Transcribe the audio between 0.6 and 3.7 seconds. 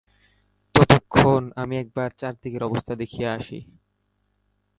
ততক্ষণ আমি একবার চারিদিকের অবস্থা দেখিয়া আসি।